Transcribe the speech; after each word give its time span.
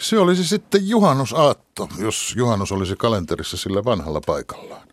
Se 0.00 0.18
olisi 0.18 0.44
sitten 0.44 0.88
juhannusaatto, 0.88 1.88
jos 1.98 2.34
juhannus 2.36 2.72
olisi 2.72 2.96
kalenterissa 2.96 3.56
sillä 3.56 3.84
vanhalla 3.84 4.20
paikallaan. 4.26 4.88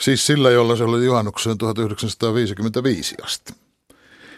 Siis 0.00 0.26
sillä, 0.26 0.50
jolla 0.50 0.76
se 0.76 0.84
oli 0.84 1.04
juhannukseen 1.04 1.58
1955 1.58 3.14
asti. 3.22 3.52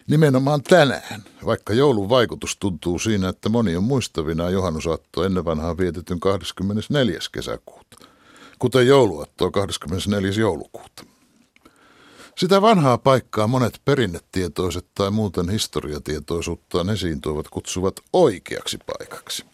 Nimenomaan 0.07 0.63
tänään, 0.63 1.25
vaikka 1.47 1.73
joulun 1.73 2.09
vaikutus 2.09 2.57
tuntuu 2.57 2.99
siinä, 2.99 3.29
että 3.29 3.49
moni 3.49 3.77
on 3.77 3.85
muistavina 3.85 4.51
juhannusaatto 4.51 5.25
ennen 5.25 5.45
vanhaa 5.45 5.77
vietetyn 5.77 6.21
24. 6.21 7.19
kesäkuuta, 7.33 7.97
kuten 8.59 8.87
jouluaattoa 8.87 9.51
24. 9.51 10.31
joulukuuta. 10.31 11.05
Sitä 12.39 12.63
vanhaa 12.63 12.99
paikkaa 12.99 13.47
monet 13.47 13.81
perinnetietoiset 13.85 14.87
tai 14.95 15.11
muuten 15.11 15.49
historiatietoisuuttaan 15.49 16.91
esiin 16.91 17.21
tuovat 17.21 17.49
kutsuvat 17.49 17.95
oikeaksi 18.13 18.79
paikaksi. 18.87 19.52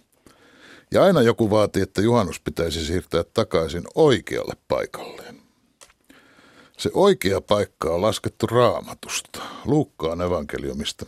Ja 0.90 1.02
aina 1.04 1.22
joku 1.22 1.50
vaatii, 1.50 1.82
että 1.82 2.02
juhannus 2.02 2.40
pitäisi 2.40 2.86
siirtää 2.86 3.24
takaisin 3.34 3.84
oikealle 3.94 4.54
paikalleen. 4.68 5.40
Se 6.78 6.90
oikea 6.94 7.40
paikka 7.40 7.94
on 7.94 8.02
laskettu 8.02 8.46
raamatusta, 8.46 9.42
Luukkaan 9.64 10.20
evankeliumista. 10.20 11.06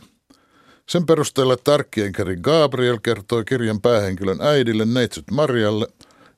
Sen 0.89 1.05
perusteella 1.05 1.57
tarkkienkeri 1.57 2.35
Gabriel 2.35 2.99
kertoi 3.03 3.45
kirjan 3.45 3.81
päähenkilön 3.81 4.41
äidille 4.41 4.85
neitsyt 4.85 5.31
Marialle 5.31 5.87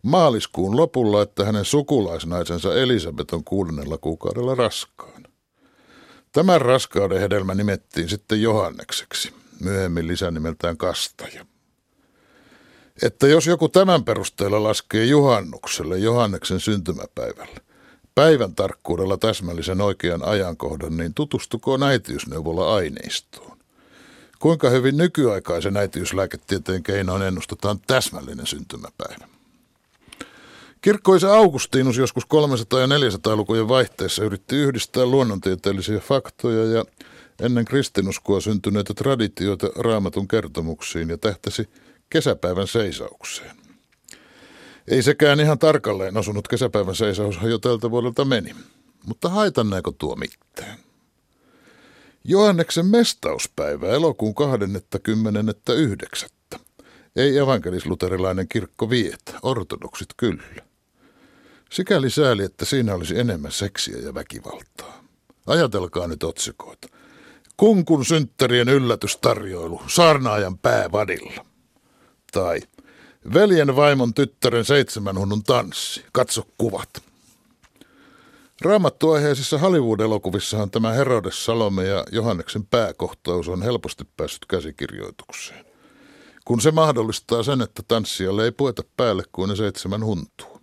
maaliskuun 0.02 0.78
lopulla, 0.78 1.22
että 1.22 1.46
hänen 1.46 1.66
sukulaisnaisensa 1.66 2.76
Elisabet 2.76 3.32
on 3.32 3.44
kuudennella 3.44 3.98
kuukaudella 3.98 4.56
raskaan. 4.56 5.24
Tämän 6.32 6.62
raskauden 6.62 7.20
hedelmä 7.20 7.56
nimettiin 7.56 8.10
sitten 8.10 8.42
Johannekseksi, 8.42 9.34
myöhemmin 9.60 10.08
lisänimeltään 10.08 10.78
Kastaja. 10.78 11.46
Että 13.02 13.28
jos 13.28 13.48
joku 13.48 13.70
tämän 13.70 14.04
perusteella 14.04 14.64
laskee 14.64 15.06
juhannukselle 15.06 15.98
Johanneksen 15.98 16.60
syntymäpäivälle, 16.60 17.62
päivän 18.16 18.56
tarkkuudella 18.56 19.18
täsmällisen 19.18 19.82
oikean 19.82 20.24
ajankohdan, 20.24 20.98
niin 20.98 21.14
tutustukoon 21.14 21.84
äitiysneuvolla 21.84 22.76
aineistoon. 22.76 23.58
Kuinka 24.40 24.70
hyvin 24.70 24.98
nykyaikaisen 24.98 25.78
äitiyslääketieteen 25.78 26.84
keinoin 26.84 27.22
ennustetaan 27.22 27.80
täsmällinen 27.88 28.48
syntymäpäivä? 28.48 29.28
Kirkkoisa 30.82 31.34
Augustinus 31.34 31.98
joskus 31.98 32.24
300- 32.24 32.28
ja 32.80 32.88
400-lukujen 32.88 33.68
vaihteessa 33.68 34.24
yritti 34.24 34.56
yhdistää 34.56 35.06
luonnontieteellisiä 35.06 36.00
faktoja 36.00 36.66
ja 36.66 36.86
ennen 37.42 37.66
kristinuskoa 37.66 38.42
syntyneitä 38.42 38.94
traditioita 38.94 39.68
raamatun 39.76 40.28
kertomuksiin 40.28 41.10
ja 41.10 41.18
tähtäsi 41.18 41.70
kesäpäivän 42.14 42.68
seisaukseen. 42.68 43.56
Ei 44.88 45.04
sekään 45.04 45.40
ihan 45.40 45.60
tarkalleen 45.60 46.18
osunut 46.18 46.48
kesäpäivän 46.48 46.96
seisaus 46.96 47.40
jo 47.44 47.58
tältä 47.58 47.92
vuodelta 47.92 48.26
meni, 48.26 48.56
mutta 49.06 49.30
haitanneeko 49.30 49.92
tuo 49.92 50.16
mitään? 50.16 50.78
Johanneksen 52.24 52.86
mestauspäivä 52.86 53.88
elokuun 53.88 54.36
29. 54.36 56.30
Ei 57.16 57.38
evankelisluterilainen 57.38 58.48
kirkko 58.48 58.90
vietä, 58.90 59.40
ortodoksit 59.42 60.10
kyllä. 60.18 60.64
Sikäli 61.72 62.10
sääli, 62.10 62.44
että 62.44 62.66
siinä 62.66 62.94
olisi 62.96 63.20
enemmän 63.20 63.52
seksiä 63.52 63.98
ja 63.98 64.14
väkivaltaa. 64.14 65.04
Ajatelkaa 65.48 66.08
nyt 66.08 66.24
otsikoita. 66.24 66.88
Kunkun 67.58 68.06
synttärien 68.06 68.70
yllätystarjoilu, 68.70 69.82
saarnaajan 69.88 70.58
pää 70.58 70.92
vadilla. 70.92 71.53
Tai 72.34 72.60
veljen 73.34 73.76
vaimon 73.76 74.14
tyttären 74.14 74.66
seitsemän 74.66 75.18
hunnun 75.18 75.44
tanssi, 75.44 76.06
katso 76.12 76.48
kuvat. 76.58 76.90
Raamattuaiheisissa 78.62 79.58
Hollywood-elokuvissahan 79.58 80.72
tämä 80.72 80.92
Herodes 80.92 81.46
Salome 81.46 81.84
ja 81.84 82.04
Johanneksen 82.12 82.66
pääkohtaus 82.66 83.48
on 83.48 83.62
helposti 83.62 84.04
päässyt 84.18 84.46
käsikirjoitukseen. 84.46 85.66
Kun 86.46 86.62
se 86.62 86.72
mahdollistaa 86.72 87.44
sen, 87.44 87.62
että 87.62 87.84
tanssijalle 87.88 88.44
ei 88.44 88.52
pueta 88.52 88.84
päälle 88.98 89.24
kuin 89.32 89.50
ne 89.50 89.56
seitsemän 89.56 90.06
huntua. 90.06 90.60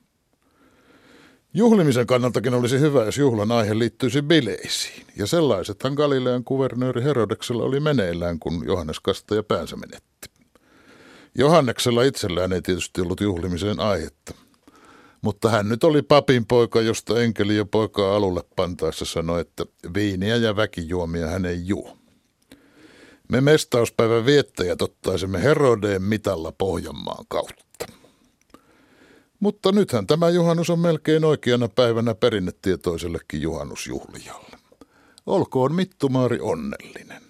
Juhlimisen 1.54 2.06
kannaltakin 2.06 2.54
olisi 2.54 2.80
hyvä, 2.80 3.04
jos 3.04 3.18
juhlan 3.18 3.52
aihe 3.52 3.78
liittyisi 3.78 4.22
bileisiin. 4.22 5.06
Ja 5.16 5.26
sellaisethan 5.26 5.94
Galilean 5.94 6.44
kuvernööri 6.44 7.02
Herodeksella 7.02 7.62
oli 7.62 7.80
meneillään, 7.80 8.38
kun 8.38 8.62
Johannes 8.66 9.00
Kastaja 9.00 9.42
päänsä 9.42 9.76
menetti. 9.76 10.09
Johanneksella 11.40 12.02
itsellään 12.02 12.52
ei 12.52 12.62
tietysti 12.62 13.00
ollut 13.00 13.20
juhlimiseen 13.20 13.80
aihetta. 13.80 14.34
Mutta 15.22 15.50
hän 15.50 15.68
nyt 15.68 15.84
oli 15.84 16.02
papin 16.02 16.46
poika, 16.46 16.80
josta 16.80 17.22
enkeli 17.22 17.56
jo 17.56 17.66
poikaa 17.66 18.16
alulle 18.16 18.44
pantaessa 18.56 19.04
sanoi, 19.04 19.40
että 19.40 19.64
viiniä 19.94 20.36
ja 20.36 20.56
väkijuomia 20.56 21.26
hän 21.26 21.44
ei 21.44 21.66
juo. 21.66 21.96
Me 23.28 23.40
mestauspäivän 23.40 24.26
viettäjät 24.26 24.82
ottaisimme 24.82 25.42
Herodeen 25.42 26.02
mitalla 26.02 26.52
Pohjanmaan 26.52 27.24
kautta. 27.28 27.86
Mutta 29.40 29.72
nythän 29.72 30.06
tämä 30.06 30.28
juhannus 30.28 30.70
on 30.70 30.78
melkein 30.78 31.24
oikeana 31.24 31.68
päivänä 31.68 32.14
perinnetietoisellekin 32.14 33.42
juhannusjuhlijalle. 33.42 34.56
Olkoon 35.26 35.74
Mittumaari 35.74 36.38
onnellinen. 36.40 37.29